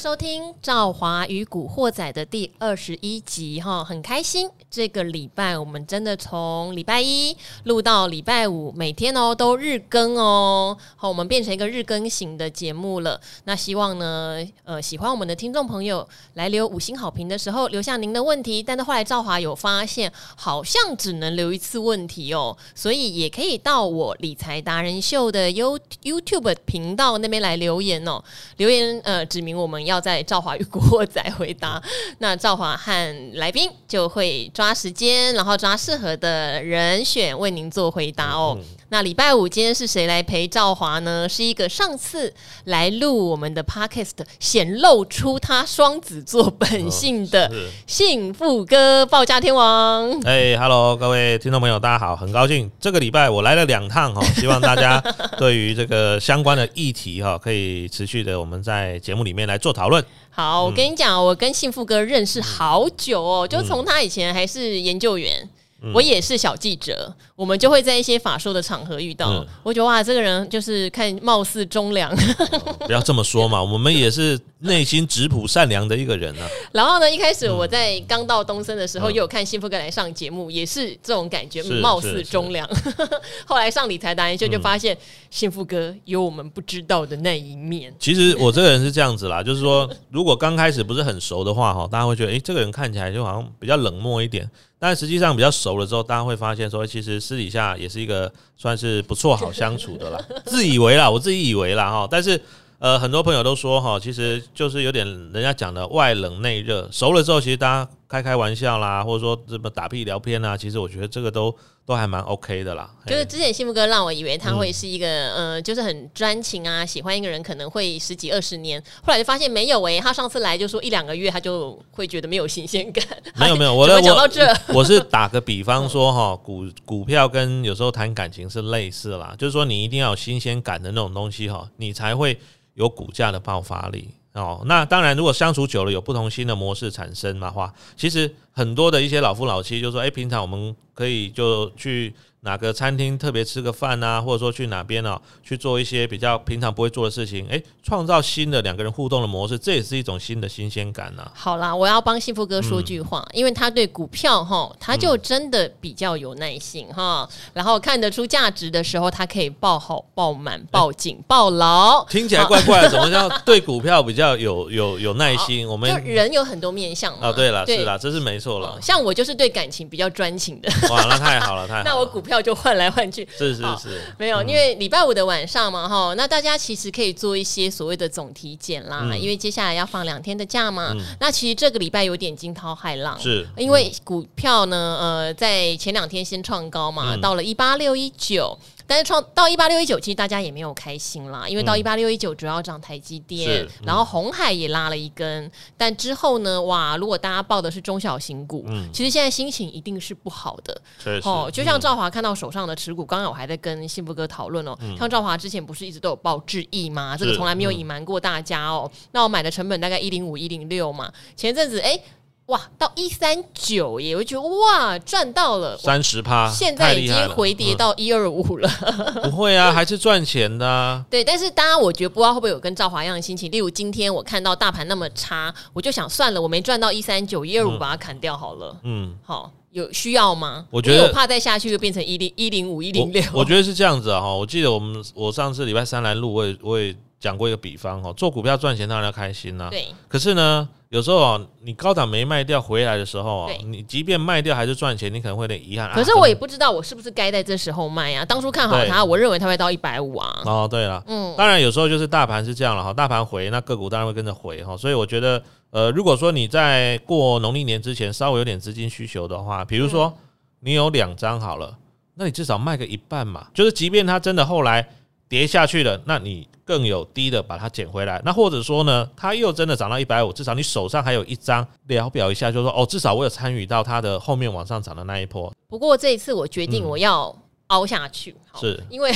[0.00, 4.48] 收听《赵华与古惑仔》的第二十一集哈，很开心。
[4.70, 10.74] 这个礼拜我们真的从礼拜一录到礼拜五，每天哦都日更哦。
[10.96, 13.20] 好，我们变成一个日更型的节目了。
[13.44, 18.62] 那希望呢，呃，喜欢我们的听众朋友来留五星好评的时候，留下您的问题。
[18.62, 28.24] 但是后来赵华有发现，好像只能留一次问题哦，所以也可以到我理财达人秀的 You YouTube 频道那边来留言哦。
[28.56, 29.89] 留言呃，指明我们。
[29.90, 31.82] 要在赵华与古惑仔回答，
[32.18, 38.56] 那赵华和来宾就会抓时间，然后抓适合的人选为您做回答哦。
[38.92, 41.28] 那礼拜五今天是谁来陪赵华呢？
[41.28, 47.48] 是一个上次来录我们的 Podcast 显露出他双子座本性的
[47.86, 50.10] 幸福哥报价天王。
[50.24, 55.00] 哎，Hello，各位听众朋友，大家好，很高兴这个礼拜我来了两趟哈， 希望大家
[55.38, 60.04] 对于这个相关的议题哈，可以持续的我们在节目里面来做讨论。
[60.30, 65.48] 好，我跟你讲，我跟幸福哥认识好久哦，就从他以前还是研究员。
[65.94, 69.30] 我也是小记者，我们就会在一些法说的场合遇到。
[69.30, 76.46] 嗯、我觉得哇，这个人就是看貌似忠良，哦，不要这么说嘛， 我们也是内心质朴善良的一个人啊。
[76.72, 82.68] 然后呢，一开始我在刚到东森的时候，有看幸福哥来上节目，也是这种感觉，貌似忠良。
[83.46, 84.96] 后来上理财达人秀，就发现
[85.30, 87.94] 幸福哥有我们不知道的那一面。
[87.98, 94.48] 其实我这个人是这样子啦， 就是说，如果刚开始不是很熟的话，哈，大家会觉得，哎，这个人看起来就好像比较冷漠一点。
[94.80, 100.18] 但实际上比较熟了之后，大家会发现说，其实私底下也是一个算是不错、好相处的啦。
[100.46, 102.08] 自以为啦，我自己以为啦哈。
[102.10, 102.40] 但是
[102.78, 106.88] 呃，很多朋友都说哈，其实就是有点人家讲的外冷内热。
[106.90, 111.54] 熟了之后，其实大家开开玩笑啦，或者说这么打屁聊天啊，其实我觉得这个都。
[111.90, 123.04] 都还蛮 OK 的啦， 就是之前幸福哥让我以为他会是一个，嗯、呃，就是很专情啊，喜欢一个人可能会十几二十年，后来就发现没有诶、欸，他上次来就说一两个月他就会觉得没有新鲜感。
[123.34, 132.38] 没 有没有，我讲到这我， 我是打个比方说哈，股股票跟有时候谈感情是类似啦，就是说你一定要有新鲜感的那种东西哈，你才会
[132.74, 134.10] 有股价的爆发力。
[134.32, 142.14] 哦，那当然，如果相处久了有不同新的模式产生的话，其实很多的一些老夫老妻就说，哎，平常我们可以就去。
[142.42, 151.30] 哪个餐厅特别吃个饭啊，或者说去哪边哦，去做一些比较平常不会做的事情，诶，创造新的两个人互动的模式，这也是一种新的新鲜感呐。
[151.34, 162.02] 好啦，我要帮幸福哥说句话，因为他对股票哈，他就真的比较有耐心哈，然后看得出价值的时候，他可以报好、报满、报紧、报牢。
[162.06, 165.68] 听起来怪怪的，怎么叫对股票比较有有有耐心？
[165.68, 167.28] 我们就人有很多面相啊。
[167.28, 168.78] 哦，对了，是啦，这是没错了。
[168.80, 170.70] 像我就是对感情比较专情的。
[170.88, 171.84] 哇，那太好了，太好了。
[171.84, 172.29] 那我股票。
[172.30, 183.44] 票就换来换去，是是是，没有，因为礼拜五的晚上嘛，哈，那大家其实可以做一些所谓的总体检啦，因为接下来要放两天的假嘛，那其实这个礼拜有点惊涛骇浪，是。
[183.56, 188.56] 因为股票呢，呃，在前两天先创高嘛，到了一八六一九。
[188.90, 200.82] 但是创到一八六一九，其实大家也没有开心啦，因为到一八六一九主要涨台积电，嗯、然后红海也拉了一根，但之后呢，哇，如果大家报的是中小型股，嗯、其实现在心情一定是不好的。
[201.22, 207.16] 哦，就像赵华看到手上的持股，刚刚、嗯、我还在跟幸福哥讨论哦，嗯、像赵华之前不是一直都有报智易吗？
[207.16, 208.90] 这个从来没有隐瞒过大家哦。
[208.92, 211.90] 嗯、那我买的成本大概一零五一零六嘛，前阵子哎。
[211.90, 212.02] 诶
[212.50, 214.16] 哇，到一三九耶！
[214.16, 218.68] 我觉得哇，赚到了三十趴，现在已经回跌到一二五了。
[219.22, 221.04] 不会啊，还是赚钱的啊。
[221.08, 223.48] 对，但是当然，我觉得不知道会不会有跟赵华一样的心情。
[223.52, 228.76] 例如今天我看到大盘那么差，我就想算了，我没赚到一三九一二五，把它砍掉好了。
[228.82, 230.66] 嗯，好，有需要吗？
[230.70, 233.22] 我觉得我怕再下去就变成一零一零五一零六。
[233.32, 239.68] 我觉得是这样子啊，哈，我记得我们我上次礼拜三来录，我也我也讲过一个比方哈，做股票赚钱当然要开心呐。
[239.70, 240.68] 对，可是呢。
[240.90, 245.88] 有时候啊，你高档没卖掉回来的时候啊，你即便卖掉还是赚钱，你可能会有点遗憾。
[245.92, 248.24] 可是我也不知道我是不是该在这时候卖啊？
[248.24, 250.42] 当初看好它，我认为它会到一百五啊。
[250.44, 254.76] 哦，对了，嗯，当然有时候就是大盘是这样了哈，大盘回，那个股当然会跟着回哈。
[254.76, 255.40] 所以我觉得，
[255.70, 260.12] 呃，如果说你在过农历年之前稍微有点资金需求的话，比如说
[260.58, 261.72] 你有两张好了，
[262.14, 264.88] 那你至少卖个一半嘛，就是即便它真的后来
[265.30, 266.46] 跌下去了，那你。
[266.62, 275.52] 更有低的把它捡回来，那或者说呢，它又真的涨到一百五，至少你手上还有一张聊表一下，就是说哦，至少我有参与到它的后面往上涨的那一波。
[275.66, 277.36] 不过这一次我决定我要
[277.68, 279.12] 凹下去，嗯、是因为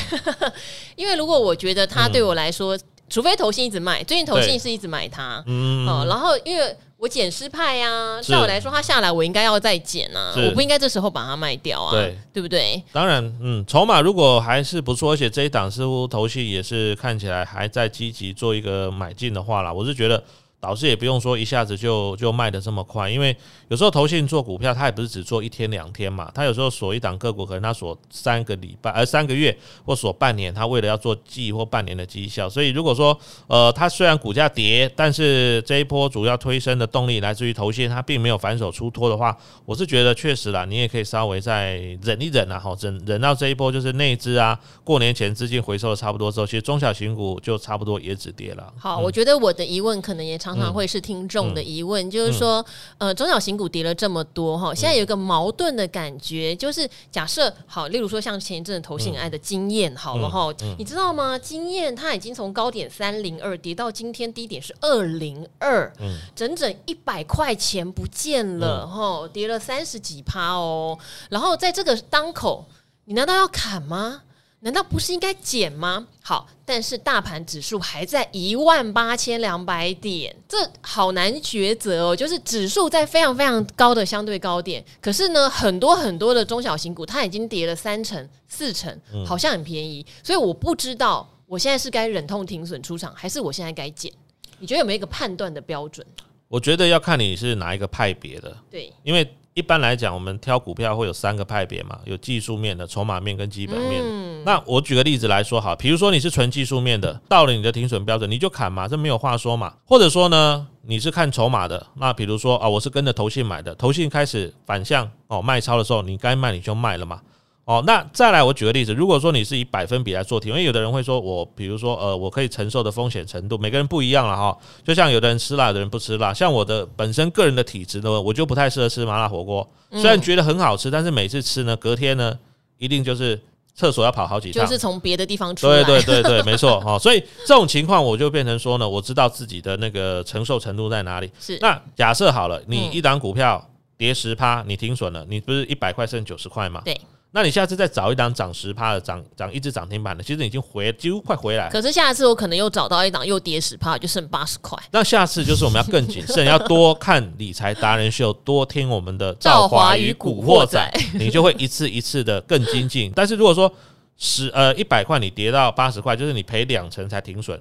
[0.96, 6.76] 因为如果我觉得它对我来说，嗯、除非投信一直卖，最近投信是一直买它，嗯，嗯，然后因为。
[7.04, 12.82] 我捡失派呀，照我来说，它下来我应该要再捡啊，我不应该这时候把它卖掉啊，对，对不对？
[12.92, 20.24] 当然，嗯，筹码如果还是不错，而且这一档似乎投信也是看起来还在积极做一个买进的话啦，我是觉得
[20.64, 23.36] 导师也不用说一下子就就卖的这么快，因为
[23.68, 33.14] 有时候投信做股票，他也不是只做一天两天嘛，他有时候锁一档个股，可能他锁三个礼拜，呃三个月或锁半年，他为了要做季或半年的绩效，所以如果说
[33.46, 39.36] 呃他虽然股价跌，但是这一波主要推升的动力来自于投信，他并没有反手出脱的话，
[39.66, 48.72] 我是觉得确实啦，你也可以稍微再忍一忍啊，好忍忍到这一波就是内资啊，过年前资金回收的差不多之后，其实中小型股就差不多也止跌了。
[48.78, 52.64] 好，我觉得我的疑问可能也常常常会是听众的疑问，就是说，
[52.98, 61.38] 呃，中小型股跌了这么多哈，现在有一个矛盾的感觉，就是假设好，例如说像前一阵子投信爱的经验好了哈，你知道吗？
[61.38, 65.92] 经验它已经从高点三零二跌到今天低点是二零二，
[66.36, 70.98] 整整一百块钱不见了哈，跌了三十几趴哦，
[71.30, 72.66] 然后在这个当口，
[73.06, 74.22] 你难道要砍吗？
[74.64, 76.06] 难道不是应该减吗？
[76.22, 82.16] 好，但是大盘指数还在一万八千两百点，这好难抉择哦。
[82.16, 90.04] 就是指数在非常非常高的相对高点，可是呢，很多很多的中小型股它已经跌了三成、四成，好像很便宜。
[90.22, 94.10] 所以我不知道我现在是该忍痛停损出场，还是我现在该减？
[94.58, 96.06] 你觉得有没有一个判断的标准？
[96.48, 98.56] 我觉得要看你是哪一个派别的。
[98.70, 99.30] 对，因为。
[99.54, 104.02] 一般来讲，我们挑股票会有三个派别嘛，有技术面的、筹码面跟基本面。
[104.04, 109.74] 嗯、那我举个例子来说，好，比如说你是纯技术面的，到了你的停损标准，你就砍嘛，这没有话说嘛。
[109.84, 117.20] 或者说呢，你是看筹码的，那比如说啊，我是跟着投信买的，投信开始反向哦卖超的时候，你该卖你就卖了嘛。
[117.64, 124.54] 哦，那再来，我举个例子，如果说你是以百分比来做题，因为有的人会说我，比如说，呃，我可以承受的风险程度，每个人不一样了哈。
[124.84, 126.34] 就像有的人吃辣，有的人不吃辣。
[126.34, 129.66] 像我的本身个人的体质呢，我就不太适合吃麻辣火锅。
[129.92, 132.38] 虽然觉得很好吃，但是每次吃呢，隔天呢，
[132.76, 133.40] 一定就是
[133.74, 135.82] 厕所要跑好几趟，就是从别的地方出来。
[135.84, 136.98] 对对对对， 没错哈。
[136.98, 141.30] 所以这种情况，我就变成说呢，我知道自己的那个承受程度在哪里。
[141.40, 141.56] 是。
[141.62, 146.82] 那假设好了，你一档股票跌十趴，你停损了，你不是一百块剩九十块吗？
[146.84, 147.00] 对。
[147.36, 151.68] 那你下次再找一档涨十趴的，涨涨一只涨停板的，其实已经回几乎快回来。
[151.68, 154.78] 可是下一次我可能又找到一档又跌十趴，就剩八十块。
[154.92, 163.10] 那下次就是我们要更谨慎，要多看理财达人秀，多听我们的赵华与古惑仔，你就会一次一次的更精进。
[163.16, 163.68] 但是如果说
[164.16, 167.60] 十呃一百块你跌到八十块，就是你赔两成才停损，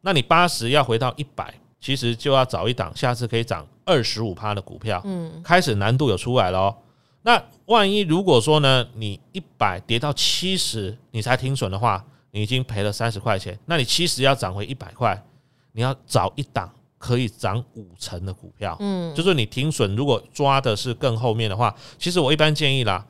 [0.00, 5.00] 那你八十要回到一百，其实就要找一档下次可以涨二十五趴的股票。
[5.04, 6.74] 嗯，开始难度有出来了哦。
[7.26, 13.58] 那万一如果说呢，你一百跌到七十，你才停损的话，你已经赔了三十块钱。
[13.64, 15.20] 那你七十要涨回一百块，
[15.72, 18.76] 你要找一档可以涨五成的股票。
[18.80, 23.04] 嗯，就是你停损如果抓的是更后面的话，其实我一般建议啦。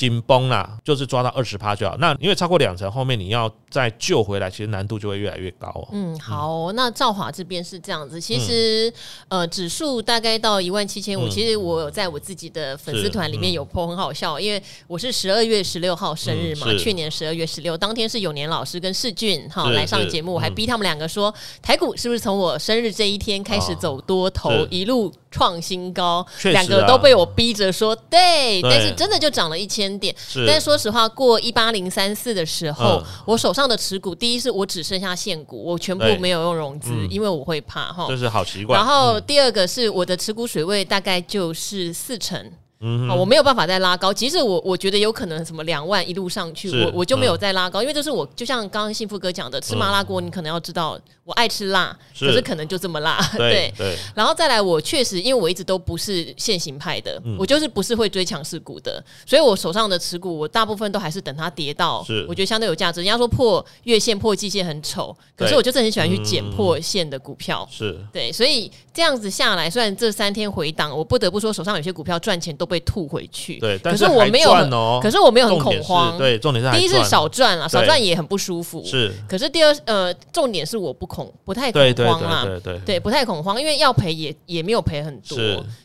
[0.00, 1.94] 紧绷啦，就是抓到二十趴就好。
[1.98, 5.88] 那因为超过两成，后面你要再救回来，其实难度就会越来越高哦。
[5.92, 8.18] 嗯，好，那兆华这边是这样子。
[8.18, 8.88] 其实，
[9.28, 11.28] 嗯、呃，指数大概到一万七千五。
[11.28, 26.26] 其实我有在我自己的粉丝团里面有 po，很好笑，因为我是十二月十六号生日嘛，嗯、去年十二月十六当天是永年老师跟世俊哈来上节目，我还逼他们两个说，台股是不是从我生日这一天开始走多头，哦、一路创新高？
[26.44, 29.89] 两、啊、个都被我逼着说对，对，但是真的就涨了一千。
[29.98, 30.14] 点，
[30.46, 38.78] 但是说实话，过一八零三四的时候，我手上的持股，第一是我只剩下现股，我全部没有用融资，因为我会怕哈，这是好习惯。
[38.78, 42.50] 然后第二个是我的持股水位大概就是四成。
[42.82, 44.12] 嗯，我没有办法再拉高。
[44.12, 53.70] 其实我我觉得有可能什么两万一路上去，我我就没有再拉高，因为这是我就像刚刚幸福哥讲的，吃麻辣锅，你可能要知道我爱吃辣，可是可能就这么辣， 对。
[53.76, 53.94] 对。
[54.14, 63.00] 然后再来，我确实因为我一直都不是现行派的，我就是不是会追强势股的，所以我手上的持股，我大部分都还是等它跌到，我觉得相对有价值。
[63.00, 68.00] 人家说破月线破季线很丑，可是我就是很喜欢去捡破线的股票，是。
[68.10, 72.69] 对，所以这样子下来，虽然这三天回档，我不得不说手上有些股票赚钱都。
[72.70, 79.12] 被吐回去，对，但是我没有，可是我没有很恐慌，对，重点是第一是少赚了，少赚也很不舒服，是。
[79.28, 85.36] 可是第二，呃，重点是我不恐，不太恐慌啊，对对对，不太恐慌，因为要赔也也没有赔很多，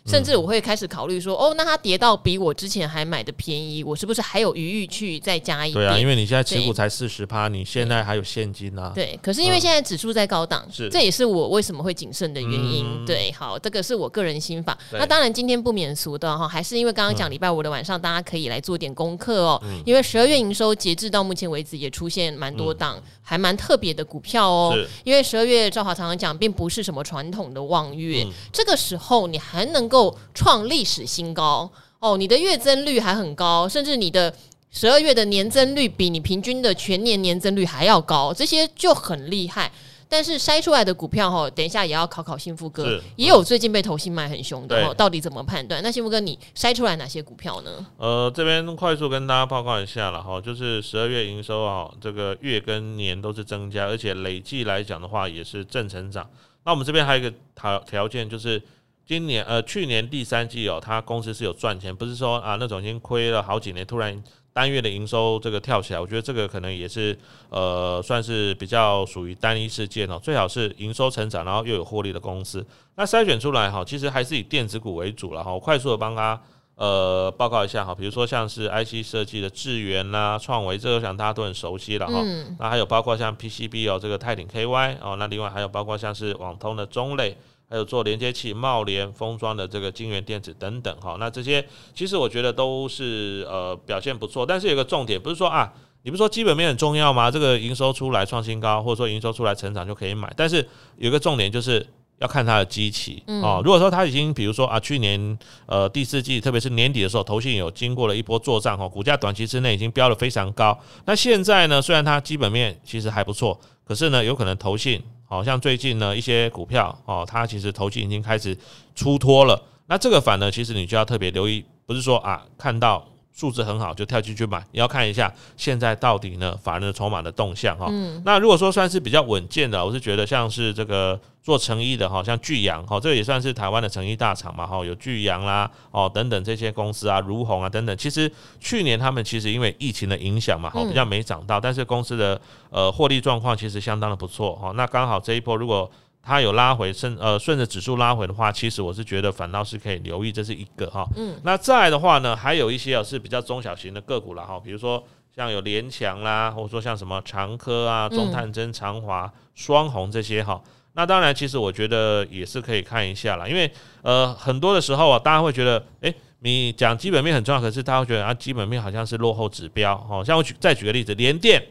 [0.05, 5.85] 甚至我会开始考虑说，哦，那它跌到比我之前还买的便宜，我是不是还有余裕去再加一点？
[5.85, 8.91] 对啊，因为你现在持股才四十趴，你现在还有现金啊。
[8.93, 13.03] 对，可是因为现在指数在高档，是，这也是我为什么会谨慎的原因。
[13.07, 14.77] 对，好，这个是我个人心法。
[14.91, 16.74] 那当然今天不免俗的哈，还是。
[16.77, 19.61] 因为刚刚讲礼拜五的晚上，大家可以来做点功课哦。
[19.85, 24.77] 因为十二月营收截至到目前为止，也出现蛮多档还蛮特别的股票哦。
[25.03, 34.33] 因为十二月赵华常常讲，并不是什么传统的望月，这个时候你还能够创历史新高哦，你的月增率还很高，甚至你的
[34.71, 39.71] 十二月的年增率比你平均的全年年增率还要高，这些就很厉害。
[40.15, 45.83] 但是筛出来的股票哈，等一下也要考考幸福哥，也有最近被投信卖很凶的，对到底怎么判断？
[45.83, 47.85] 那幸福哥，你筛出来哪些股票呢？
[47.97, 56.25] 呃，这边快速跟大家报告一下了哈，就是十二月营收啊，这个月跟年都是增加，而且累计来讲的话也是正成长。
[56.63, 58.61] 那我们这边还有一个条条件就是。
[59.07, 64.23] 今年呃，去年第三季哦，他公司是有赚钱，不是说啊那种已经亏了好几年，突然
[64.55, 67.17] 单月的营收这个跳起来，我觉得这个可能也是
[67.49, 70.17] 呃算是比较属于单一事件哦。
[70.23, 72.65] 最好是营收成长，然后又有获利的公司。
[72.95, 75.53] 那筛选出来哈，其实还是以电子股为主了哈。
[75.53, 76.41] 我快速的帮他
[76.75, 82.13] 呃报告一下哈，比如说像是 IC 设计的智源啦、创维，这个我想大家都很熟悉了哈。
[82.23, 87.35] 嗯、那还有包括像 PCB 哦，这个泰鼎 KY 哦，那另外还有包括像是网通的中磊。
[87.67, 97.31] 还有做连接器、帽联、封装的这个晶圆电子等等，哈，那这些其实我觉得都是呃表现不错，但是有个重点，不是说啊，你不是说基本面很重要吗？
[97.31, 100.67] 这个营收出来创新高，或者说营收出来成长就可以买，但是
[100.97, 101.83] 有个重点就是
[102.19, 103.61] 要看它的基期哦。
[103.65, 110.79] 如果说它已经比如说啊，去年呃第四季，特别是年底的时候，投信有经过了一波作战，哈，股价短期之内已经飙得非常高。
[111.05, 115.01] 那现在呢，虽然它基本面其实还不错，可是呢，有可能投信。
[115.25, 118.57] 好像最近呢，一些股票哦，它其实投机已经开始
[118.95, 119.61] 出脱了。
[119.87, 123.05] 那这个反呢，其实你就要特别留意，不是说啊看到。
[123.35, 124.65] 数字很好，就跳进去买。
[124.71, 127.87] 你要看一下现在到底呢，法人的筹码的动向哈。
[127.89, 128.21] 嗯。
[128.25, 137.95] 那如果说算是比较稳健的，我是觉得像是这个做成衣的哈，像巨阳哈，这个也算是台湾的成衣大厂嘛哈，有巨阳啦哦等等这些公司啊，如虹啊等等。
[137.97, 142.39] 其实去年他们其实因为疫情的影响嘛，哈比较没涨到，但是公司的
[142.69, 144.71] 呃获利状况其实相当的不错哈。
[144.75, 145.91] 那刚好这一波如果
[146.25, 151.07] 它有拉回，顺呃顺着指数拉回的话，其实我是觉得反倒是可以留意，这是一个哈。
[151.15, 151.39] 嗯。
[151.43, 155.01] 那再来的话呢，还有一些啊是比较中小型的个股了哈，比如说
[155.35, 160.59] 像有联强啦，或者说像什么长科啊、中探针、长华、双红这些哈。
[160.93, 163.69] 那当然，其实我觉得也是可以看一下啦，因为
[164.01, 169.97] 呃很多的时候啊，大家会觉得，诶，你讲基本面很重要，可是大家会觉得啊，基本面好像是落后指标。
[170.07, 171.61] 好，像我举再举个例子，联电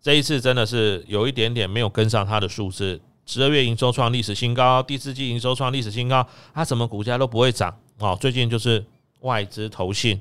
[0.00, 3.00] 这一次真的是有一点点没有跟上它的数字。
[3.28, 8.16] 十二月营收创历史新高，第四季营收创历史新高，它什么股价都不会涨哦。
[8.18, 8.82] 最近就是
[9.20, 10.18] 外资投信，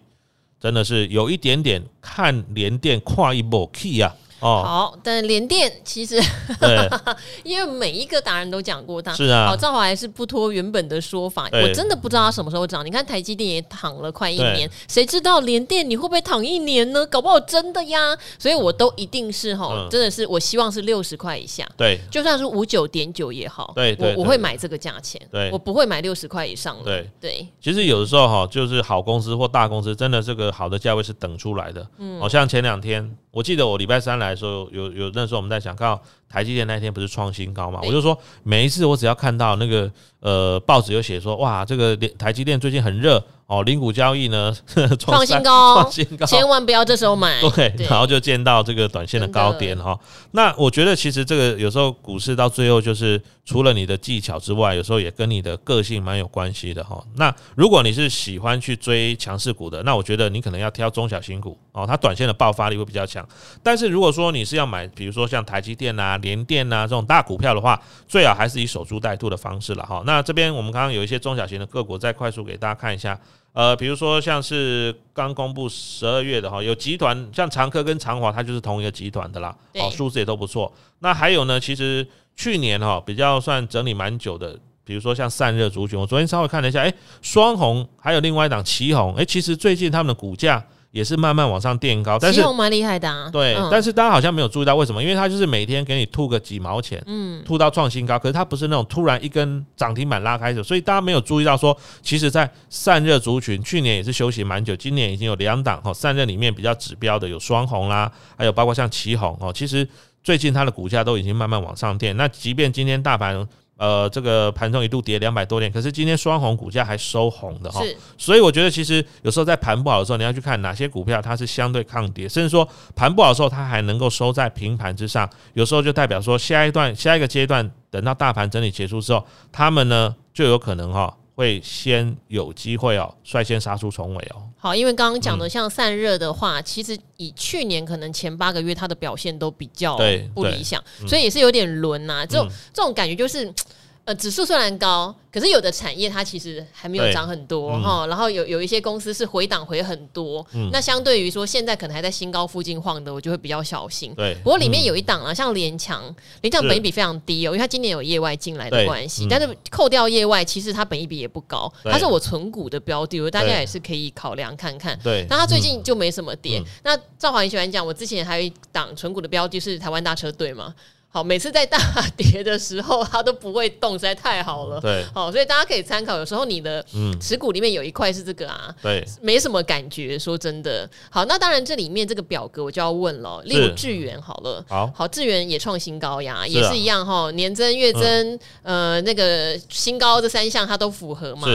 [0.60, 4.14] 真的是有一点点看联电跨一波 key 啊。
[4.40, 6.22] 哦，好，但联电其实，
[6.60, 6.90] 对。
[7.44, 12.86] 因为每一个达人都讲过它，是啊，好，赵华还是不脱原本的说法，我真的不知道它什么时候涨。
[12.86, 17.06] 你看台积电也躺了快一年，谁知道联电你会不会躺一年呢？
[17.08, 27.04] 搞不好真的呀，所以我都一定是哈，嗯、真的是我希望是六十块以下，对，就算是五九点九也好，对，我我会买这个价钱，对，我不会买六十块以上的。
[27.20, 27.48] 对。
[27.62, 33.18] 其实有的时候哈，就是好公司或大公司，真的这个好的价位是等出来的，嗯，好像前两天。
[33.38, 35.88] 我记得我礼拜三来的时候，有有那时候我们在想，看
[36.30, 37.80] 台积电那天不是创新高嘛？
[37.84, 43.24] 我就说每一次我只要看到那个呃报纸有写说，哇，这个台积电最近很热。
[43.48, 44.54] 哦，零股交易呢
[45.00, 47.40] 创新高，创新高，千万不要这时候买。
[47.56, 49.98] 对，然后就见到这个短线的高点哈。
[50.32, 57.02] 那我觉得其实这个有时候股市到最后就是除了你的技巧之外，有时候也跟你的个性蛮有关系的哈。
[57.16, 63.26] 那如果你是喜欢去追强势股的，那我觉得你可能要挑中小型股哦，它短线的爆发力会比较强。
[63.64, 70.04] 但是如果说你是要买，比如说像台积电啊、联电啊这种大股票的话，最好还是以守株待兔的方式了哈。
[70.06, 73.20] 那这边我们刚刚有一些中小型的个股，再快速给大家看一下。
[73.54, 80.72] 呃，比如说像是刚公布十二月的哈，有集团像长科跟长华，它就是同一个集团的啦，哦，数字也都不错。
[81.00, 90.64] 那还有呢，其实去年哈比较算整理蛮久的，比如说像散热族群，我昨天稍微看了一下，诶，双红还有另外一档旗红，诶，其实最近他们的股价。
[90.98, 93.30] 也是慢慢往上垫高，但是蛮厉害的啊。
[93.32, 95.04] 对，嗯、但是大家好像没有注意到为什么？
[95.04, 98.18] 因为它就是每天给你吐个几毛钱，嗯，吐到创新高。
[98.18, 109.88] 可是它不是那种突然一根涨停板拉开的，所以大家没有注意到说，其实，在散热族群去年也是休息蛮久，今年已经有两档哈，散热里面比较指标的有双红啦，还有包括像奇红哦，其实
[110.24, 112.18] 最近它的股价都已经慢慢往上垫。
[112.18, 113.48] 那即便今天大盘。
[113.78, 117.80] 呃，这个盘中一度跌两百多点，可是今天双红股价还收红的哈，
[118.18, 131.16] 所以我觉得其实有时候在盘不好的时候，你要去看哪些股票它是相对抗跌，甚至说盘不好的时候它还能够收在平盘之上，有时候就代表说下一段下一个阶段，等到大盘整理结束之后，他们呢就有可能哈。
[131.38, 134.42] 会先有机会哦，率先杀出重围哦。
[134.58, 139.96] 好，因为刚刚讲的像散热的话，嗯、其实以去年可能前八个月它的表现都比较
[140.34, 142.26] 不理想，所以也是有点轮呐、啊。
[142.26, 143.54] 这种、嗯、这种感觉就是。
[144.08, 148.08] 呃，指数虽然高，可是有的产业它其实还没有涨很多哈、嗯。
[148.08, 154.16] 然后有有一些公司是回档回很多，嗯、那相对于说现在可能还在新高附近晃的，我就会比较小心。
[154.16, 156.02] 对，不过里面有一档啊，像联强，
[156.40, 159.28] 联强本益比非常低哦，因为它今年有业外进来的关系、嗯。
[159.30, 164.98] 但是扣掉业外，其实它本益比也不高，它是我存股的标的，大家也是可以考量看看。
[165.04, 166.60] 对，那它最近就没什么跌。
[166.60, 170.74] 嗯、那赵华很喜欢讲，我之前还有一档存股的标的，是台湾大车队嘛。
[171.18, 171.80] 好，每次在大
[172.16, 174.80] 跌的时候，它都不会动，实在太好了。
[174.80, 176.16] 对，好，所以大家可以参考。
[176.16, 176.86] 有时候你的
[177.20, 180.20] 持股里面有一块是这个啊，对，没什么感觉。
[180.20, 183.42] 说真的，好，那当然这里面这个表格我就要问了。
[183.46, 191.48] 例如智原好了，好，好，智原也创新高呀，也是一样哈，年增、月增，呃，那个新高这三项它都符合嘛。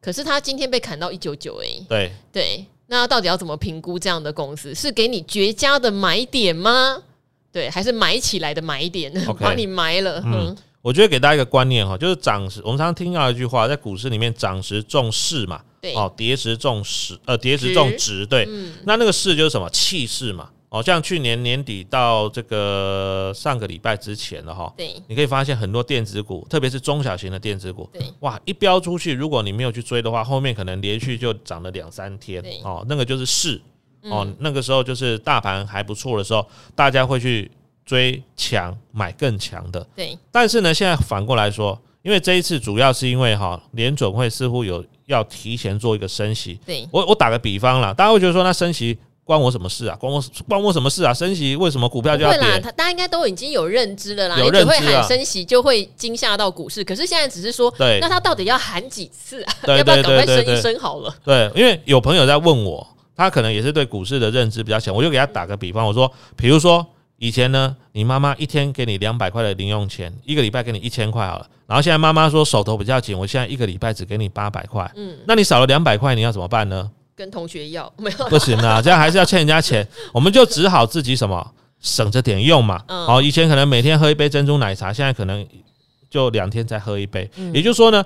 [0.00, 4.72] 可是它今天被砍到一九九，哎，对对，那到底要怎么评估这样的公司？
[4.72, 7.02] 是给你绝佳的买点吗？
[7.54, 10.20] 对，还是埋起来的买点，把、你埋了。
[10.26, 19.70] 嗯，我觉得给大家一个观念哈，就是涨时，我们常常听到一句话，在股市里面，涨时重势嘛，对，哦，跌时重势，呃，跌时重值，对，嗯、那那个势就是什么？
[19.70, 33.60] 气势嘛，哦，像去年年底到这个上个礼拜之前的哈，对，你可以发现很多电子股，特别是中小型的电子股，对，哇，一飙出去，如果你没有去追的话，后面可能连续就涨了两三天，哦，那个就是势。
[34.10, 37.50] 哦，那个时候就是大盘还不错的时候，大家会去
[37.84, 39.86] 追强买更强的。
[39.96, 40.16] 对。
[40.30, 46.58] 但是呢，现在反过来说，因为这一次主要是因为哈联准会似乎有要提前做一个升息。
[46.66, 46.86] 对。
[46.90, 49.96] 我我打个比方啦，大家会觉得说那升息关我什么事啊？
[49.96, 51.14] 关我关我什么事啊？
[51.14, 52.40] 升息为什么股票就要跌？
[52.40, 54.38] 会啦，他大家应该都已经有认知了啦。
[54.38, 54.78] 有认知啊。
[54.78, 59.54] 会喊升息就会惊吓到股市，可是现在只是说，对，那他到底要喊几次啊？
[59.76, 61.14] 要不要赶快升一升好了？
[61.24, 62.86] 对，因为有朋友在问我。
[63.16, 66.84] 他可能也是对股市的认知比较强，我就给他打个比方，我说，比如说
[67.18, 76.90] 以前呢，你妈妈一天给你两百块的零用钱，一个礼拜给你一千块好了，然后现在妈妈说手头比较紧，我现在一个礼拜只给你八百块，嗯，那你少了两百块，你要怎么办呢？
[77.14, 78.26] 跟同学要没有？
[78.28, 82.82] 不行啊，这样还是要欠人家钱， 我们就只好自己什么省着点用嘛。
[82.88, 85.46] 好，以前可能每天喝一杯珍珠奶茶，现在可能
[86.10, 88.04] 就两天再喝一杯，也就是说呢，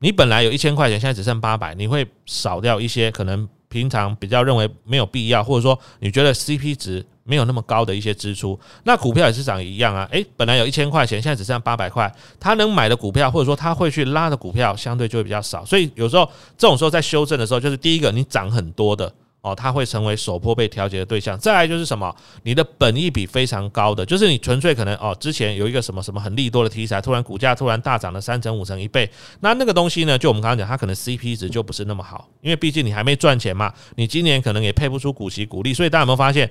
[0.00, 3.48] 你本来有一千块钱，现在只剩八百，你会少掉一些可能。
[3.68, 10.08] 平常比较认为没有必要，或者说你觉得 CP 值没有那么高的一些支出，那股票也是涨一样啊。
[10.10, 15.64] 诶，本来有一千块钱，现在只剩八百块，他能买的股票，或者说他会去拉的股票，相对就会比较少。
[15.64, 16.24] 所以有时候
[16.56, 19.12] 这种时候在修正的时候，就是第一个你涨很多的。
[19.48, 21.38] 哦，它会成为首波被调节的对象。
[21.38, 22.14] 再来就是什么？
[22.42, 30.18] 你的本益比非常高的，就是你纯粹可能哦，之前有一个什么什么很利多的题材，突然股价突然大涨了三成、五成、一倍，那那个东西呢？
[30.18, 36.50] 就我们刚刚讲，它可能 CP 值就不是那么好，因为毕竟你还没赚钱嘛，你今年可能也配不出股息股利，所以大家有没有发现，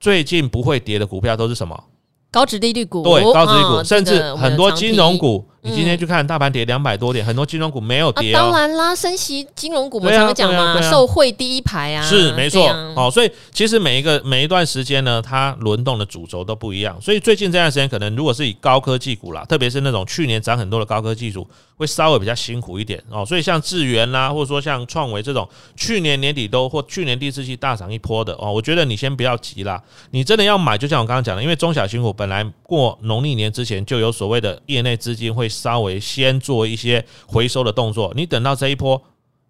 [0.00, 1.84] 最近不会跌的股票都是什么？
[2.30, 5.46] 高值利率股，对，高值利率股，甚至很多金融股。
[5.62, 12.66] 嗯、你今天去看大盘跌两百多点，很多金融股没有跌、哦啊、当然啦，升息金融股我们常讲嘛，啊啊啊、受惠第一排啊，是没错。
[12.94, 16.96] 好、哦，所以其实每一个每一段时间呢，它轮动的主轴都不一样。
[17.00, 23.24] 所以最近这段时间，可能如果是以高科技股啦，特别是那种去年涨很多的高科技股，会稍微比较辛苦一点哦。
[23.24, 29.82] 所以像智源啦，或者说像创维这种，去年年底都或去年第四季大涨一波的哦，我觉得你先不要急啦。
[30.10, 36.38] 你真的要买，就像我刚刚讲的，因为中小型股本来过农历年之前就有所谓的业内资金会稍微先。
[36.40, 39.02] 做一些回收的动作，你等到这一波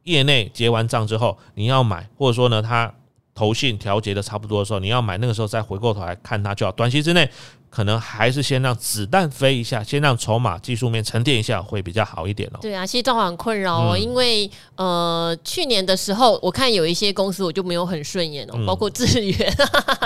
[0.02, 2.92] 业内结完账之后，你要买，或者说呢，它
[3.34, 6.72] 投信调节的差不多的时候，你要买，那个时候再回过头来看它就要。
[6.72, 7.30] 短期之内。
[7.70, 12.58] 可能还是先让子弹飞一下，先让筹码技术面沉淀一下会比较好一点哦。
[12.60, 19.56] 对啊，其实正好很困扰哦，嗯、因为呃去年的时候，我看有一些公司我就没有很顺眼哦，嗯、包括智原。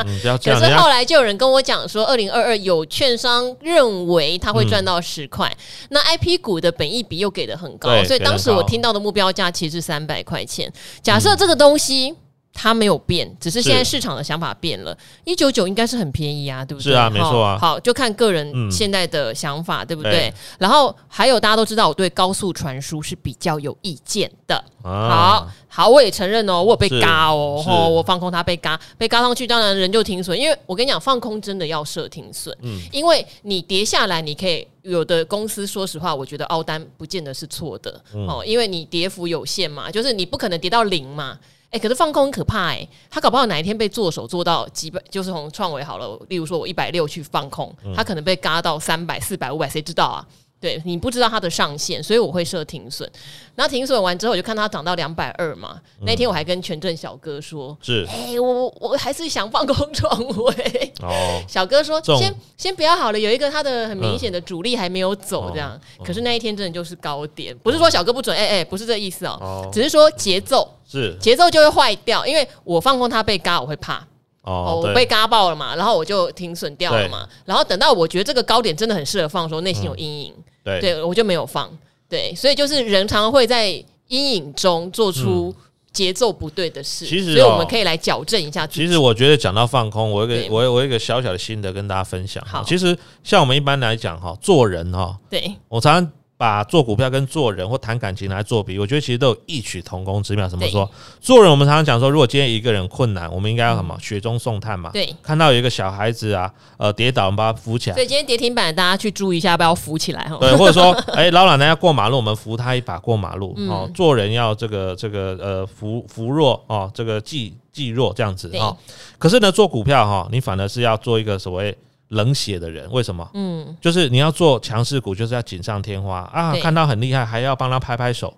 [0.05, 0.61] 嗯、 不要这样。
[0.61, 10.73] 可是后来就有人跟我讲说，二零二二有券商认为他会赚到十块，嗯、那 IP 股的本益比又给的很高，所以当时我听到的目标价其实是三百块钱。
[11.03, 12.15] 假设这个东西。
[12.55, 14.97] 嗯它没有变，只是现在市场的想法变了。
[15.25, 16.93] 一九九应该是很便宜啊，对不对？
[16.93, 17.59] 是啊，没错啊。
[17.59, 20.35] 好，就看个人现在的想法，嗯、对不对，对？
[20.59, 24.63] 然后还有大家都知道，我对高速传输是比较有意见的。
[24.83, 30.39] 啊、好好，我也承认哦，我有被嘎哦，哦，我放空它被嘎，被嘎上去，当然人就停损。
[30.39, 41.39] 因为我跟你讲，放空真的要设停损，嗯，因为你跌下来，你可以有的公司，说实话，我觉得凹单不见得是错的、嗯、哦，因为你跌幅有限嘛，就是你不可能跌到零嘛。
[41.73, 50.27] 哎、欸，可是放空很可怕哎、欸，他搞不好哪一天被做手做到几百，就是从创维好了，例如说我一百六去放空，他可能被嘎到三百、四百、五百，谁知道啊？
[50.63, 53.11] 对你不知道它的上限，所以我会设停损。
[53.57, 55.81] 然后停损完之后，我就看它涨到两百二嘛。
[56.01, 65.79] 嗯、那天我还跟权证小哥说：“是，哎，我我还是想放空创维。”哦， 小哥说：“先先不要好了，有一个它的很明显的主力还没有走，这样。
[66.05, 69.71] 可是那一天真的就是高点，不是说小哥不准，哎哎，不是这意思哦，哦。
[69.73, 71.17] 只是说节奏是。
[71.21, 74.07] 节奏就会坏掉，因为我放空它被嘎，我会怕。”
[74.45, 81.71] 哦，我被嘎爆了嘛，然后我就停损掉了嘛，然后等到我觉得这个高点真的很适合放的时候，内心有阴影，对，对我就没有放，
[82.09, 83.69] 对，所以就是人常常会在
[84.09, 85.55] 阴影中做出
[85.93, 88.67] 节奏不对的事，其实，所以我们可以来矫正一下。
[88.67, 92.43] 其实我觉得讲到放空，我有个我有我有一个小小的心得跟大家分享。
[92.47, 96.13] 好，其实像我们一般来讲哈，做人哈，对我常常。
[96.43, 100.49] 把做股票跟做人或谈感情来做比，我觉得其实都有异曲同工之妙。
[100.49, 100.91] 怎么说？
[101.21, 103.97] 做人我们常常讲说，如果今天一个人困难，我们应该要什么？
[104.01, 104.91] 雪中送炭嘛。
[104.93, 107.95] 对，看到有一个小孩子啊，呃，跌倒，我们把他扶起来。
[107.95, 110.37] 所以今天跌停板，大家去注意一下，要不要扶起来哈。
[110.41, 113.57] 对，或者说， 哎，老奶奶要过马路，我们扶她一把过马路。
[113.69, 118.77] 哦，做人要这个这个呃扶扶弱哦，这个济济弱这样子哦。
[119.17, 121.79] 可是呢，做股票哈，你反而是要做一个所谓。
[122.13, 123.29] 冷血的人为什么？
[123.35, 126.55] 嗯，就是你要做强势股，就是要锦上添花啊！
[126.63, 128.33] 看到很厉害，还要帮他拍拍手。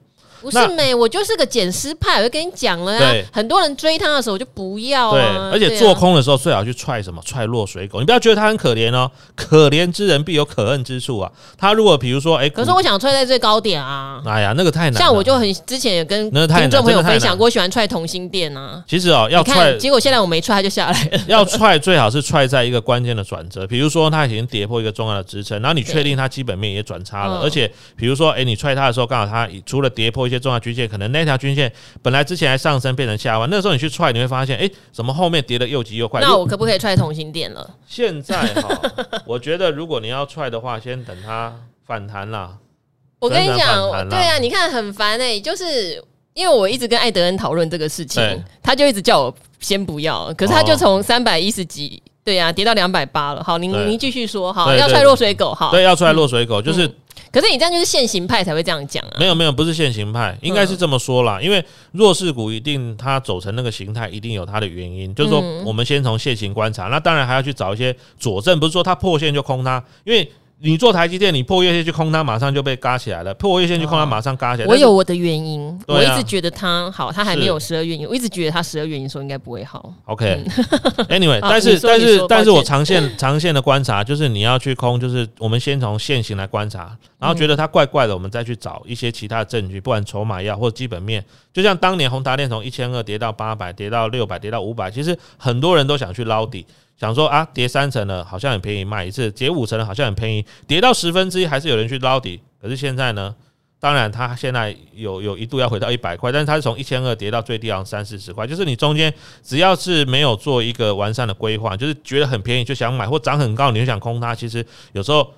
[0.44, 2.98] 不是美，我就是个捡尸派，我就跟你讲了呀。
[2.98, 5.50] 对，很多人追他的时候，我就不要啊。
[5.50, 7.20] 对，而且做空的时候最好去踹什么？
[7.24, 8.00] 踹落水狗。
[8.00, 11.30] 你不要觉得他很可怜哦，可怜之人必有可恨之处啊。
[11.56, 14.20] 他如果比如说，哎，可是我想踹在最高点啊。
[14.26, 14.94] 哎呀，那个太难。
[14.94, 18.84] 像我就很之前也跟听众朋友分享过，喜欢踹同心店啊。
[18.86, 21.20] 其实哦，要踹，结果现在我没踹，他就下来了。
[21.26, 31.10] 要踹最好是踹在一个关键的转折，比如说他已经跌破一个重要的支撑，然后你确定他基本面也转差了，而且比如说，哎，你踹他的时候，刚好他除了跌破一些重要均线，可能。
[31.12, 33.48] 那条均线本来之前还上升，变成下弯。
[33.48, 36.20] 那个时候你去踹，你会发现，哎，怎么后面跌的又急又快？
[36.20, 37.70] 那我可不可以踹同心点了？
[37.86, 38.80] 现在哈，
[39.24, 41.54] 我觉得如果你要踹的话，先等它
[41.86, 42.56] 反弹啦。
[43.20, 46.02] 我跟你讲，对啊，你看很烦哎、欸，就是
[46.34, 48.22] 因为我一直跟艾德恩讨论这个事情，
[48.62, 53.42] 他就一直叫我先不要，可是他就从三百一十几，对啊，跌到两百八了。
[53.42, 56.90] 好，您您继续说，好，要踹落水狗，好，对，要踹落水狗，就是。
[57.34, 59.16] 嗯可是你这样就是现行派才会这样讲啊？
[59.18, 61.40] 没有没有，不是现行派，应该是这么说啦。
[61.42, 65.12] 因为弱势股一定它走成那个形态，一定有它的原因。
[65.14, 70.30] 就是说，我们先从现行观察，那当然还要去找一些佐证，不是说它破线就空它，因为。
[70.64, 74.68] 你做台积电，你破月线去空它，马上就被嘎起来了；破月线去空它，马上嘎起来。
[74.68, 79.92] 我有我的原因，我一直觉得它好，它还没有十二月营，我一直觉得它十二月营收应该不会好。
[80.06, 91.22] OK，Anyway， 但是但是但是我长线长线的观察就是你要去空，就是我们先从线型来观察，然后觉得它怪怪的，我们再去找一些其他的证据，不管筹码要或者基本面。
[91.52, 96.66] 就像当年宏达电从一千二跌到八百，跌到六百，跌到五百，其实很多人都想去捞底。
[96.98, 102.40] 想说啊，跌三成了，好像很便宜卖一次；跌五成了，好像很便宜；跌到十分之一，还是有人去捞底。
[102.60, 103.34] 可是现在呢？
[103.80, 108.46] 当然，它现在有有一度要回到一百块，但是它是从一千二跌到最低好像三四十块。
[108.46, 114.34] 就是你中间只要是没有做一个完善的规划，就是觉得很便宜就想买，或涨很高你就想空它。
[114.34, 115.30] 其实有时候。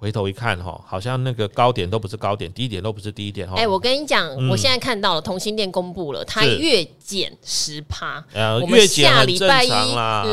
[0.00, 3.56] 回头一看，哈，好像那个高点都不是高点，低点都不是低点，哈。
[3.56, 8.24] 哎，我跟你讲，嗯、我现在看到了，同心店公布了，它月减十趴。
[8.32, 9.70] 呃，我们下礼拜一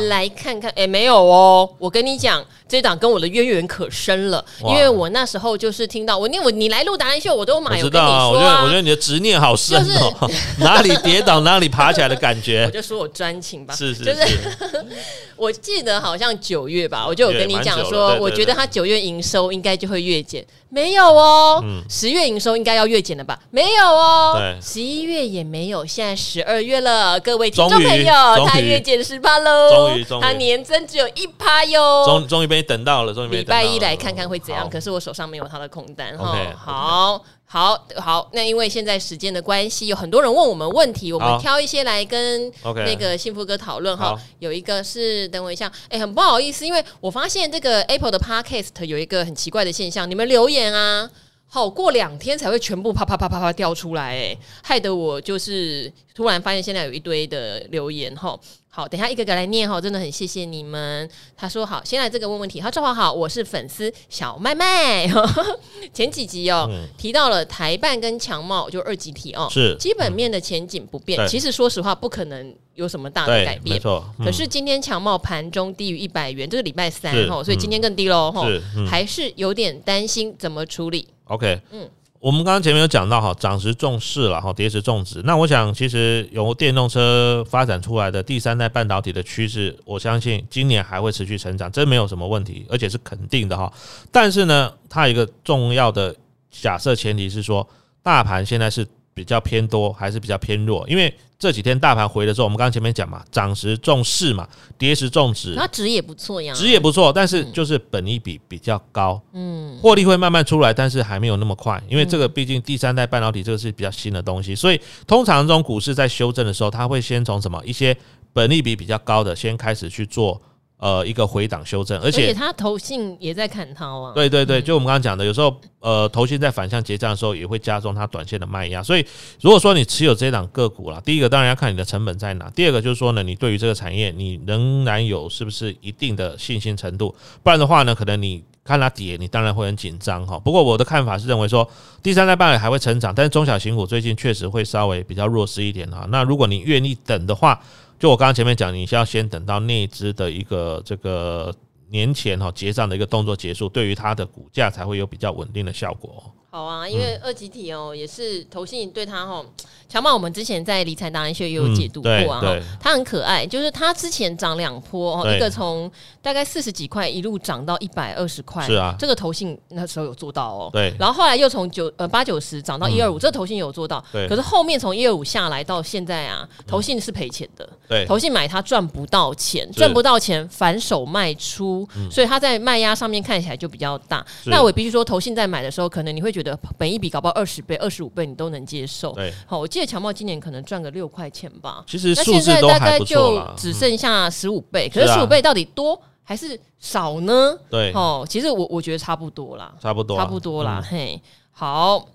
[0.08, 1.67] 来看看，哎、欸，没有哦。
[1.80, 7.78] 我跟你讲，这档跟我的渊源可深了，因为我那时候就是听到我，你我你来录达人秀，我都买。
[7.78, 12.65] 我知道啊，我，我觉得我觉得你的执念好深哦，就是、 哪里跌倒哪里爬起来的感觉。
[12.69, 14.06] 我就说我专情吧，是是是。
[14.06, 14.86] 就是
[15.36, 21.63] 我记得好像九月吧，我就有跟你讲说，我觉得他九月营收应该就会月减，没有哦。
[21.89, 23.39] 十月营收应该要月减了吧？
[23.49, 24.55] 没有哦。
[24.61, 28.13] 十一月也没有，现在十二月了，各位听众朋友，
[28.45, 29.69] 它月减十趴喽。
[29.71, 32.03] 终于，它年增只有一趴哟。
[32.05, 33.63] 终终于被你等到了，终于被你等到了。
[33.63, 34.69] 礼拜一来看看会怎样？
[34.69, 36.37] 可是我手上没有它的空单哈。
[36.55, 37.23] 好。
[37.47, 44.19] 好好，那因为现在时间的关系，有很多人问我们问题，我们挑一些来跟那个幸福哥讨论哈。
[44.39, 51.10] 有一个是等我一下，哎、欸，很不好意思，因为我发现这个 Apple 的 Podcast 有一个很奇怪的现象，你们留言啊，
[51.47, 58.38] 好过两天才会全部啪啪啪啪啪掉出来，哎，害得我就是突然发现现在有一堆的留言哈。
[58.75, 61.09] 好，等一下一个个来念哈，真的很谢谢你们。
[61.38, 62.59] 他说好，先来这个问问题。
[62.59, 65.09] 他说好，我是粉丝小麦麦。
[65.93, 71.17] 前几集哦、提到了台办跟强茂，就二级体哦、喔，是基本面的前景不变。
[71.21, 73.75] 嗯、其实说实话，不可能有什么大的改变。
[73.75, 74.03] 没错。
[74.19, 81.07] 嗯、可是今天强茂盘中低于一百元，这个礼拜三哦，所以今天更低喽哈，嗯、还是有点担心怎么处理。
[81.23, 81.89] OK，嗯。
[82.25, 85.21] 我们刚刚前面有讲到哈，涨时重视了哈，跌时重质。
[85.25, 93.71] 那我想，其实由电动车发展出来的第三代半导体的趋势，我相信今年还会持续成长，这没有什么问题，而且是肯定的哈。
[94.11, 96.15] 但是呢，它一个重要的
[96.49, 97.69] 假设前提是说，
[98.01, 98.83] 大盘现在是。
[99.15, 100.85] 比较偏多还是比较偏弱？
[100.89, 104.47] 因为这几天大盘回的时候，我们刚刚前面讲嘛，涨时重视嘛，
[104.79, 105.53] 跌时重指。
[105.55, 117.95] 那值也不错呀，值也不错，但是就是本益比比较高，嗯，获利会慢慢出来，但是还没有那么快，因为这个毕竟第三代半导体这个是比较新的东西，所以通常这种股市在修正的时候，它会先从什么一些
[118.34, 120.41] 本利比比较高的先开始去做。
[120.77, 124.11] 呃，一个回档修正，而且它投信也在砍它啊。
[124.13, 128.83] 对对对，就我们刚刚讲的，有时候呃，投信在反向结账的时候，也会加重它短线的卖压。
[128.83, 129.05] 所以，
[129.39, 137.15] 如果说你持有这档个股了，第一个当然要看你的成本在哪，第二个就是说呢，你对于这个产业，你仍然有是不是一定的信心程度？
[137.41, 140.38] 不然的话呢，可能你看它跌，你当然会很紧张哈。
[140.38, 141.67] 不过我的看法是认为说，
[142.03, 146.05] 第三代半还会成长，但是中小型股最近确实会稍微比较弱势一点哈。
[146.09, 147.59] 那如果你愿意等的话，
[147.97, 151.53] 就我刚刚前面讲，你需要先等到那支的一个这个
[151.89, 156.23] 年前哈结账的一个动作结束，对于它的股价才会有比较稳定的效果。
[156.55, 159.43] 好啊，因为二级体哦，也是投信对它哈，
[159.89, 162.41] 强茂我们之前在理财达人秀也有解读过啊，
[162.79, 165.91] 它很可爱，就是它之前涨两波哦，一个从
[166.21, 184.25] 大概四十几块一路涨到一百二十块，是啊，这个投信那时候有做到哦，对，然后后来又从九呃八九十涨到一二五，这个投信有做到，对，可是后面从一二五下来到现在啊，投信是赔钱的，对，投信买它赚不到钱，赚不到钱反手卖出，所以它在卖压上面看起来就比较大。
[184.45, 186.44] 那我也必须说，投信在买的时候，可能你会觉得。
[186.45, 189.12] 的本一笔搞不好二十倍、二十五倍，你都能接受。
[189.12, 191.84] 对，好，我记得强茂今年可能赚个六块钱吧。
[191.88, 197.58] 其实数字大概就只剩下十五倍，嗯、可是十五倍到底多还是少呢？
[197.69, 200.79] 对，哦，其实我我觉得差不多啦，差不多，差不多啦。
[200.79, 202.08] 嗯、嘿，好。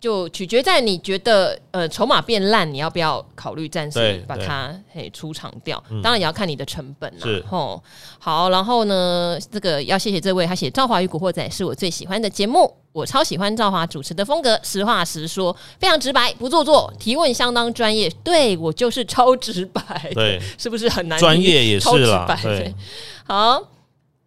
[0.00, 5.82] 就取决在你觉得呃筹码变烂，你要不要考虑暂时把它嘿出场掉？
[5.90, 7.20] 嗯、当然也要看你的成本啦。
[7.22, 7.82] 是吼，
[8.18, 18.08] 好，然后呢，这个要谢谢这位，他写《赵华与古惑仔》是我最喜欢的节目，我超喜欢赵华主持的风格，实话实说，非常直白，不做作，提问相当专业。
[18.22, 19.82] 对，我就是超直白，
[20.14, 21.18] 对， 是不是很难？
[21.18, 22.72] 专业也是啦，对，
[23.26, 23.62] 好。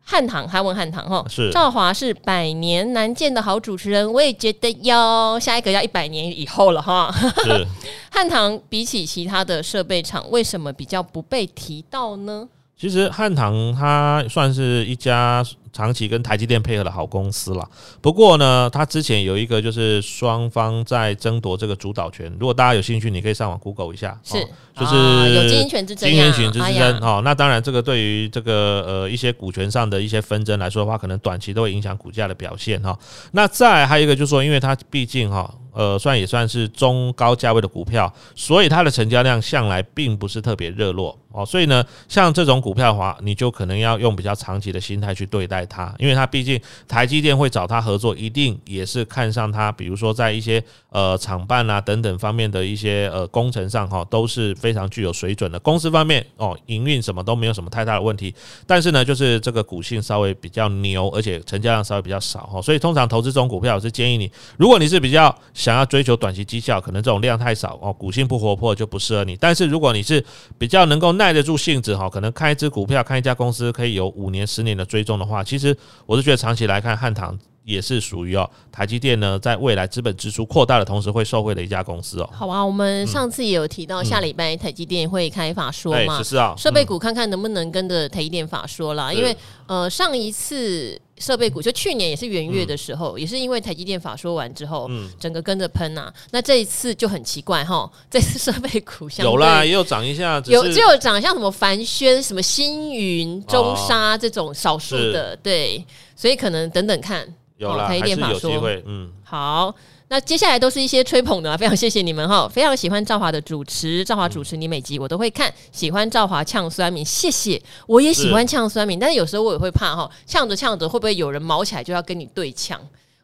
[0.04, 5.40] 汉唐，还问汉唐哈，是赵华是百年难见的好主持人，我也觉得哟。
[5.40, 7.14] 下一个要一百年以后了哈。
[7.44, 7.68] 是
[8.12, 12.48] 汉唐比起其他的设备厂，为什么比较不被提到呢？
[12.78, 15.46] 其实汉唐它算是一家。
[15.74, 17.66] 长期跟台积电配合的好公司了，
[18.02, 22.30] 不过呢，它之前有一个就是双方在争夺这个主导权。
[22.38, 24.46] 如果大家有兴趣，你可以上网 Google 一下，是，
[24.78, 24.96] 就是
[25.36, 27.22] 有经营权之争，经营权之争哦。
[27.24, 32.98] 那当然，这个对于这个呃一些股权上的一些纷争来说的话，可能短期都会影响股价的表现哈。
[33.32, 35.54] 那再还有一个就是说，因为它毕竟哈。
[35.74, 41.46] 呃，算也算是中高价位的股票，所以它的成交量向来并不是特别热络哦。
[41.46, 55.60] 所以呢，像这种股票的话，你就可能要用比较长期的心态去对待它，因为它毕竟台积电会找它合作，一定也是看上它，比如说在一些呃厂办啊等等方面的一些呃工程上哈，都是非非常具有水准的。
[55.60, 58.34] 公司方面哦，营运什么都没有什么太大的问题，
[58.66, 62.62] 但是呢，就是这个股性稍微比较牛，而且成交量稍微比较少哈。
[62.62, 69.36] 所以通常投资这种股票，我是建议你，如果你是比较想要追求短期绩效，可能这种量太少哦，股性不活泼就不适合你。
[69.36, 70.24] 但是如果你是
[70.58, 82.30] 比较能够耐得住性子哈，可能看一只股票，看一家公司可以有五年、十年的追踪的话，其实我是觉得长期来看，汉唐也是属于哦，台积电呢，在未来资本支出扩大的同时会受惠的一家公司哦。
[82.34, 89.36] 好啊，我们上次也有提到，下礼拜台积电会开法说嘛，是啊，设备股看看能不能跟着台积电法说啦，因为
[89.68, 91.00] 呃上一次。
[91.18, 96.12] 设备股就去年也是元月的时候，嗯、也是因为台积电法说完之后，嗯、整个跟着喷呐。
[96.32, 107.32] 那这一次就很奇怪哈， 这次设备股有啦，也有涨一下，有就有涨，像什么凡轩、什么星云、中沙这种少数的，哦、对，所以可能等等看，
[107.70, 108.52] 有啦，台积电法说，
[108.86, 109.74] 嗯，好。
[110.08, 122.78] 那接下来都是一些吹捧的，啊非常谢谢你们哈，非常喜欢赵华的主持，赵华主持你每集我都会看，喜欢赵华呛酸民，谢谢，我也喜欢呛酸民，但是有时候我也会怕哈，呛着呛着会不会有人毛起来就要跟你对呛？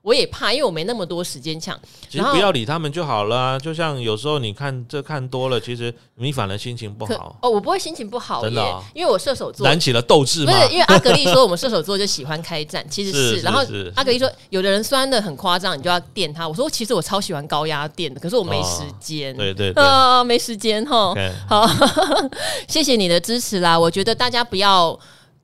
[0.07, 1.77] 我也怕，因为我没那么多时间抢。
[2.09, 3.59] 其实不要理他们就好了啊。
[3.59, 7.37] 就像有时候你看这看多了，其实你反而心情不好。
[7.41, 10.45] 哦，我不会心情不好，真的，因为我射手座燃起了斗志。
[10.45, 13.41] 不是，因为 阿格丽说我们射手座就喜欢开战，其实是。
[13.41, 13.61] 然后
[13.95, 16.47] 阿格丽说，有的人酸的很夸张，你就要电他。
[16.47, 19.35] 我说，其实我超喜欢高压电的，可是我没时间。
[19.35, 21.13] 对对啊，没时间哈。
[21.49, 21.67] 好，
[22.69, 23.77] 谢谢你的支持啦。
[23.77, 24.97] 我觉得大家不要。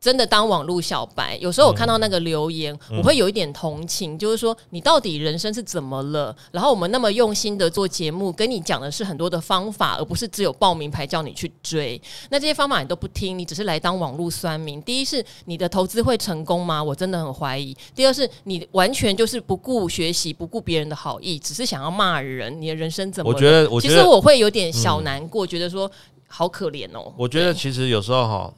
[0.04, 6.36] 真的当网络小白，有时候我看到那个留言，嗯、我会有一点同情，嗯、就是说你到底人生是怎么了？
[6.52, 12.02] 然后我们那么用心的做节目，跟你讲的是很多的方法，而不是只有报名牌叫你去追。
[12.30, 14.82] 那这些方法你都不听，你只是来当网络酸民。
[14.82, 16.84] 第一是你的投资会成功吗？
[16.84, 17.74] 我真的很怀疑。
[17.96, 22.62] 第二是你完全就是不顾学习，不顾别人的好意，只是想要骂人。
[22.62, 23.34] 你的人生怎么了？
[23.34, 25.90] 我觉得，我觉得其实我会有点小难过，嗯、觉得说
[26.28, 27.14] 好可怜哦。
[27.18, 28.54] 我觉得其实有时候哈。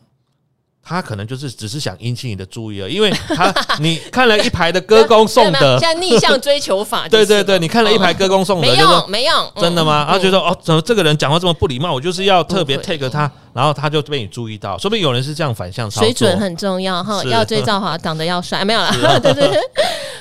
[0.88, 10.06] 他可能就是只是想引起你的注意了，因为他 你看了一排的歌功颂德，像逆向追求法，对对对，你看了一排歌功颂德，没用没用，真的吗？
[10.06, 11.92] 然后觉得哦，怎么这个人讲话这么不礼貌？
[11.92, 16.06] 我就是要特别 take 他，然后他就被你注意到，说不定有人是这样反向操作。
[16.06, 19.60] 水准很重要哈，要追赵华长得要帅，没有啦， 对对对。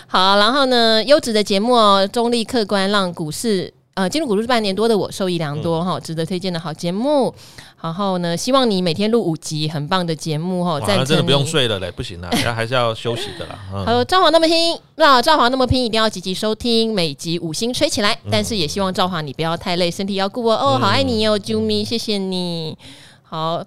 [0.07, 7.35] 好，然后呢，优质的节目哦，中立客观，让股市呃进入股市半年多的我受益良多哈，值得推荐的好节目。
[7.80, 10.80] 然后呢，希望你每天录五集很棒的节目哈。
[11.04, 13.59] 真的不用睡了嘞，不行了，还 还是要休息的啦。
[13.85, 18.18] 他说赵华那么拼，那赵华那么拼，一定要积极收听，每集五星吹起来。
[18.30, 20.54] 但是也希望赵华你不要太累，身体要顾哦。
[20.54, 22.76] 哦，好爱你哦，啾咪，谢谢你。
[23.22, 23.62] 好，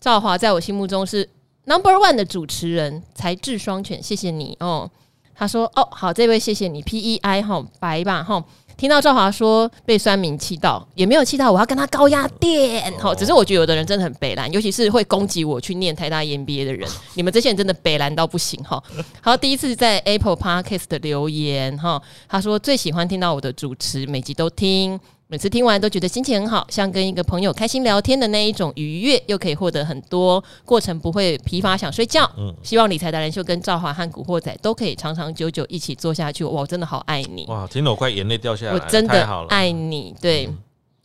[0.00, 1.28] 赵华在我心目中是
[1.66, 4.90] number one 的主持人，才智双全，谢谢你哦。
[5.32, 8.44] 他说哦，好，这位谢谢你，P E I 哈，白吧哈。
[8.80, 12.90] 听到赵华说被酸民气到，也没有气到，我要跟他高压电。
[12.98, 18.82] 好，只是我觉得有的人真的很北蓝，尤其是会攻击我去念台大 EMBA 的人， 你们这些人真的北蓝到不行哈。
[19.20, 24.98] 好，第一次在 Apple Podcast 的留言哈，他说最喜欢听到我的主持，每集都听。
[25.30, 32.28] 每次听完都觉得心情很好，像跟一个朋友开心聊天的那一种愉悦，又可以获得很多，过程不会疲乏想睡觉。
[32.36, 36.42] 嗯，希望理财达人秀跟赵华和古惑仔都可以长长久久一起做下去。
[36.42, 37.46] 哇，我真的好爱你！
[37.46, 40.12] 哇，听得我快眼泪掉下来了，我真的爱你。
[40.20, 40.46] 对。
[40.46, 40.58] 嗯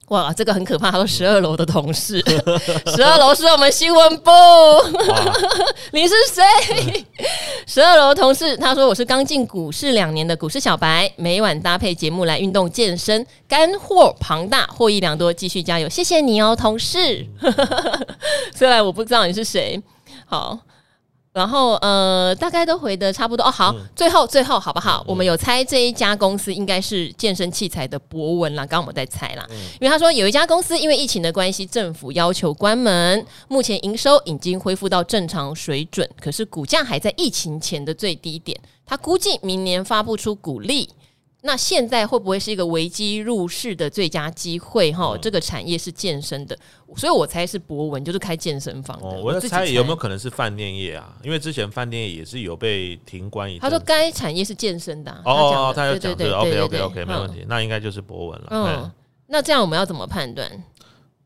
[0.10, 0.91] 哇，这个很可怕！
[0.91, 2.24] 他说十二楼的同事，
[2.96, 4.32] 十二楼是我们新闻部。
[5.91, 7.06] 你是谁？
[7.65, 15.89] 十二楼同事，他说我是刚进股市两年的股市小白，每晚搭配节目来运动健身，干货庞大，获益良多，继续加油！
[15.89, 17.26] 谢谢你哦，同事。
[18.54, 19.82] 虽然我不知道你是谁，
[20.28, 20.60] 好。
[21.36, 23.52] 然后呃，大概都回的差不多哦。
[23.52, 25.02] 好，嗯、最后最后好不好？
[25.02, 28.65] 嗯、我们有猜这一家公司应该是健身器材的博文啦。
[28.65, 38.58] 刚刚我们在猜啦，嗯、因为他说有一家公司因为疫情的关系，政府要求关门，目前营收已经恢复到正常水准，可是股价还在疫情前的最低点。
[38.86, 40.88] 他估计明年发不出股利。
[41.46, 44.92] 那现在会不会是一个危机入市的最佳机会？
[44.92, 46.58] 哈、嗯，这个产业是健身的，
[46.98, 49.08] 所以我猜是博文，就是开健身房的。
[49.08, 51.16] 哦、我在猜有没有可能是饭店业啊？
[51.24, 53.60] 因为之前饭店业也是有被停关一。
[53.60, 55.22] 他说该产业是健身的、啊。
[55.24, 56.36] 哦，他有讲的。
[56.36, 58.48] OK OK OK，没问题，嗯、那应该就是博文了。
[58.50, 58.92] 嗯，嗯
[59.28, 60.50] 那这样我们要怎么判断？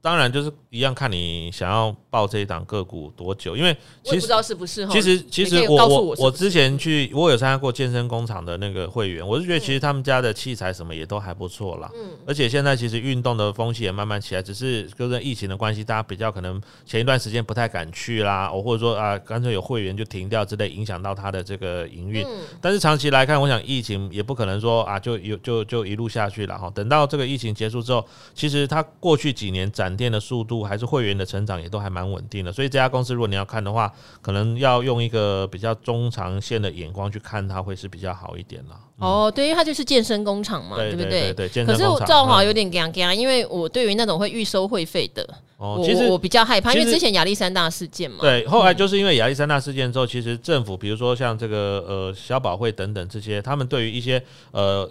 [0.01, 4.87] 当然就是一样，看你想要报这一档个股多久，因为其实不知道是不是。
[4.87, 11.91] 其实其实我我我之前去，我有参加过健身工厂的那个会员，我是觉得其实他们家的器材什么也都还不错啦。
[11.93, 12.11] 嗯。
[12.25, 22.23] 而且现在其实运动的风气也慢慢起来，只是就跟疫情的关系，大家比较可能前一段时间不太敢去啦，或者说啊，干脆有会员就停掉之类，影响到他的这个营运。
[22.23, 22.37] 嗯。
[22.61, 26.71] 但是长期来看，我想疫情也不可能说啊，就有就就一路下去了哈。
[26.73, 38.75] 等到这个疫情结束之后，其实他过去几年展店的速度还是会员的成长也都还蛮稳定的，所以这家公司如果你要看的话，可能要用一个比较中长线的眼光去看它，会是比较好一点了。
[38.99, 41.33] 嗯、哦，对，因为它就是健身工厂嘛，对，对不对？
[41.33, 48.17] 对，对，对，可是赵华有点尴尬，因为我对于那种会预收会费的，哦，其实我，我比较害怕，因为之前亚历山大事件嘛。
[48.21, 54.21] 对，后来就是因为亚历山大事件之后，其实政府比如说像这个呃小保会等等这些，他们对于一些
[54.51, 54.89] 呃。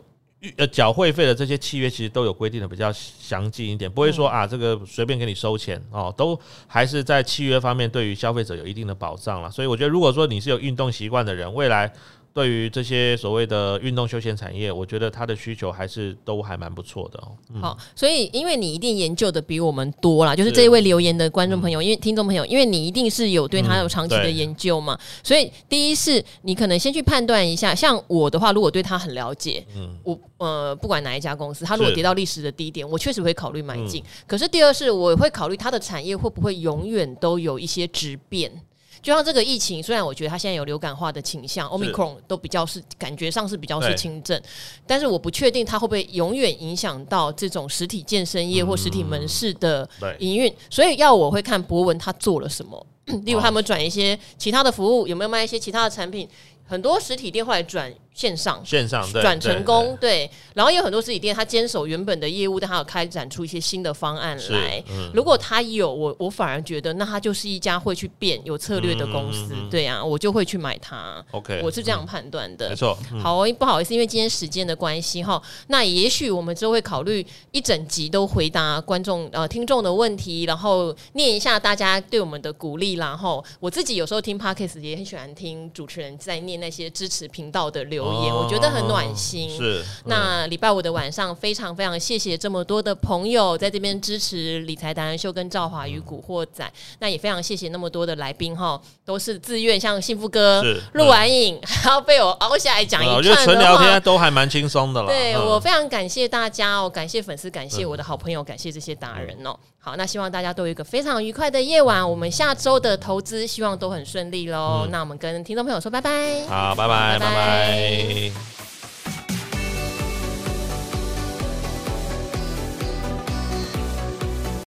[0.56, 9.50] 呃，缴会费的这些契约其实都有规定的比较详尽一点，不会说啊，这个随便给你收钱哦，都还是在契约方面对于消费者有一定的保障了。
[9.50, 11.92] 所以我觉得，如果说你是有运动习惯的人，未来。
[12.38, 17.34] 对于这些所谓的运动休闲产业，我觉得它的需求还是都还蛮不错的哦。
[17.52, 34.00] 嗯、好，所以因为你一定研究的比我们多啦，就是这一位留言的观众朋友，嗯、因为听众朋友，因为你一定是有对他有长期的研究嘛，嗯、所以第一是你可能先去判断一下，像我的话，如果对他很了解，嗯，我呃不管哪一家公司，他如果跌到历史的低点，我确实会考虑买进。
[34.00, 38.62] 嗯、可是第二是我会考虑它的产业会不会永远都有一些质变。
[39.02, 44.40] 就像这个疫情，虽然我觉得它现在有流感化的倾向，Omicron 都比较是感觉上是比较是轻症，
[44.86, 52.86] 但是我不确定它会不会永远影响到这种实体健身业或实体门市的营运，嗯、所以要我会看博文他做了什么，
[53.24, 56.28] 例如他们转一些其他的服务，有没有卖一些其他的产品。
[56.70, 60.28] 很多实体店后来转线上，线上转成功，对。
[60.52, 64.82] 然后有很多实体店，他坚守原本的业务，但他有开展出一些新的方案来。
[64.90, 69.50] 嗯、如果他有，我我反而觉得，那他就是一家会去变、有策略的公司。
[69.52, 71.24] 嗯、对啊，我就会去买它。
[71.30, 72.70] OK，我是这样判断的。
[72.70, 72.98] 没错。
[73.12, 82.94] 嗯、好，不好意思，因为今天时间的关系哈，那也许我们就会考虑一整集都回答观众呃听众的问题，然后念一下大家对我们的鼓励。
[82.94, 89.50] 然后我自己有时候听 Podcast 也很喜欢听主持人在念那些支持频道的留言，哦、我觉得很暖心。
[89.56, 89.84] 是。
[90.04, 96.64] 那礼拜五的晚上，非常非常谢谢这么多的朋友在这边支持理财达人秀跟赵华与古惑仔。
[96.64, 105.08] 嗯、那也非常谢谢那么多的来宾哈，都是自愿，像幸福哥录完影还要被我凹下来讲一串的话，我觉得纯聊天都还蛮轻松的了。
[105.08, 109.56] 对、嗯、我非常感谢大家哦，感谢粉丝，感谢我的好朋友，感谢这些达人哦。
[109.88, 112.06] 好，那希望大家都有一个非常愉快的夜晚。
[112.06, 114.82] 我们下周的投资希望都很顺利喽。
[114.84, 116.44] 嗯、那我们跟听众朋友说拜拜。
[116.46, 117.30] 好，拜拜，拜拜。
[117.30, 118.67] 拜拜。